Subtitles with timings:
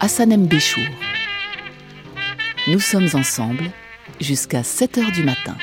[0.00, 0.82] Hassanem Béchour.
[2.66, 3.70] Nous sommes ensemble
[4.20, 5.56] jusqu'à 7 heures du matin.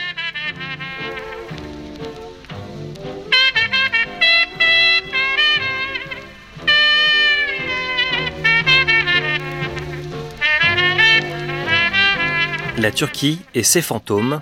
[12.78, 14.42] La Turquie et ses fantômes,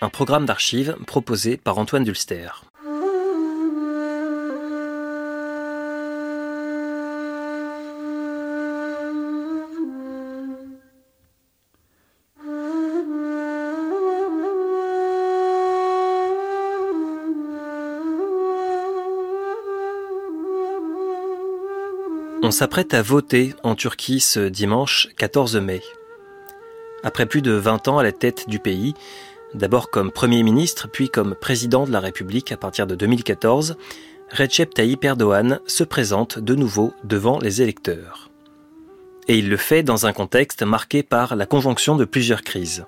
[0.00, 2.48] un programme d'archives proposé par Antoine Dulster.
[22.46, 25.80] On s'apprête à voter en Turquie ce dimanche 14 mai.
[27.02, 28.92] Après plus de 20 ans à la tête du pays,
[29.54, 33.76] d'abord comme Premier ministre puis comme président de la République à partir de 2014,
[34.30, 38.28] Recep Tayyip Erdogan se présente de nouveau devant les électeurs.
[39.26, 42.84] Et il le fait dans un contexte marqué par la conjonction de plusieurs crises.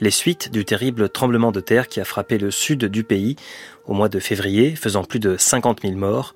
[0.00, 3.36] Les suites du terrible tremblement de terre qui a frappé le sud du pays
[3.86, 6.34] au mois de février, faisant plus de 50 000 morts,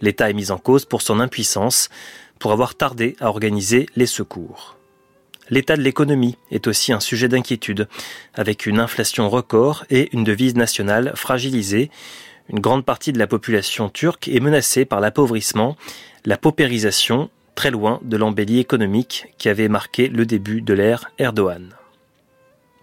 [0.00, 1.88] L'État est mis en cause pour son impuissance,
[2.38, 4.76] pour avoir tardé à organiser les secours.
[5.50, 7.88] L'état de l'économie est aussi un sujet d'inquiétude,
[8.34, 11.90] avec une inflation record et une devise nationale fragilisée.
[12.48, 15.76] Une grande partie de la population turque est menacée par l'appauvrissement,
[16.24, 21.74] la paupérisation, très loin de l'embellie économique qui avait marqué le début de l'ère Erdogan.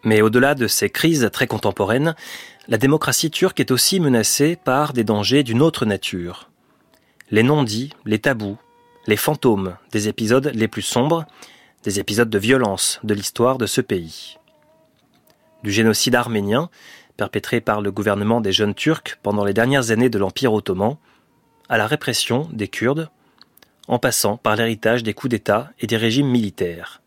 [0.04, 2.16] Mais au-delà de ces crises très contemporaines,
[2.68, 6.50] la démocratie turque est aussi menacée par des dangers d'une autre nature
[7.30, 8.58] les non-dits, les tabous,
[9.08, 11.26] les fantômes des épisodes les plus sombres,
[11.84, 14.38] des épisodes de violence de l'histoire de ce pays.
[15.64, 16.70] Du génocide arménien,
[17.16, 20.98] perpétré par le gouvernement des jeunes Turcs pendant les dernières années de l'Empire ottoman,
[21.70, 23.10] à la répression des Kurdes,
[23.88, 27.02] en passant par l'héritage des coups d'État et des régimes militaires.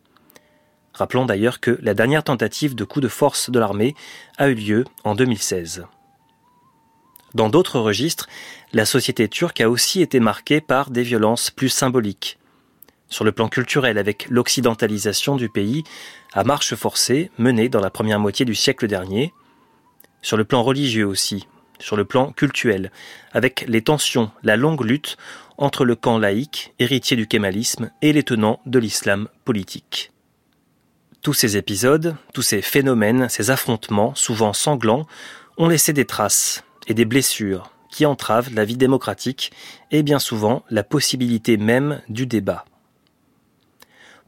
[0.92, 3.94] Rappelons d'ailleurs que la dernière tentative de coup de force de l'armée
[4.38, 5.86] a eu lieu en 2016.
[7.34, 8.28] Dans d'autres registres,
[8.72, 12.38] la société turque a aussi été marquée par des violences plus symboliques.
[13.08, 15.84] Sur le plan culturel, avec l'occidentalisation du pays
[16.32, 19.32] à marche forcée menée dans la première moitié du siècle dernier.
[20.22, 21.46] Sur le plan religieux aussi,
[21.78, 22.92] sur le plan cultuel,
[23.32, 25.16] avec les tensions, la longue lutte
[25.56, 30.12] entre le camp laïque, héritier du kémalisme, et les tenants de l'islam politique.
[31.22, 35.06] Tous ces épisodes, tous ces phénomènes, ces affrontements, souvent sanglants,
[35.58, 39.52] ont laissé des traces, et des blessures qui entravent la vie démocratique
[39.90, 42.64] et bien souvent la possibilité même du débat.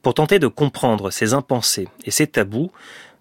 [0.02, 2.72] Pour tenter de comprendre ces impensés et ces tabous,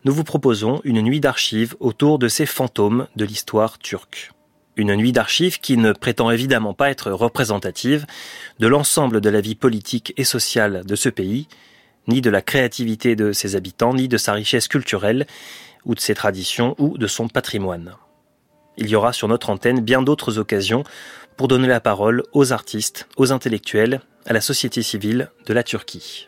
[0.03, 4.31] nous vous proposons une nuit d'archives autour de ces fantômes de l'histoire turque.
[4.77, 8.07] Une nuit d'archives qui ne prétend évidemment pas être représentative
[8.59, 11.47] de l'ensemble de la vie politique et sociale de ce pays,
[12.07, 15.27] ni de la créativité de ses habitants, ni de sa richesse culturelle,
[15.85, 17.95] ou de ses traditions, ou de son patrimoine.
[18.81, 20.83] Il y aura sur notre antenne bien d'autres occasions
[21.37, 26.27] pour donner la parole aux artistes, aux intellectuels, à la société civile de la Turquie.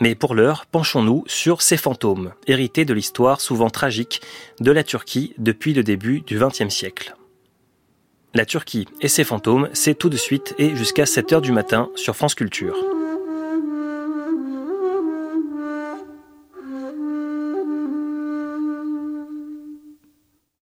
[0.00, 4.22] Mais pour l'heure, penchons-nous sur ces fantômes, hérités de l'histoire souvent tragique
[4.60, 7.16] de la Turquie depuis le début du XXe siècle.
[8.34, 11.90] La Turquie et ses fantômes, c'est tout de suite et jusqu'à 7 heures du matin
[11.96, 12.76] sur France Culture.